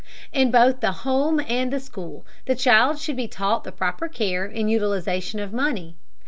[0.33, 4.45] In both the home and the school the child should be taught the proper care
[4.45, 5.95] and utilization of money.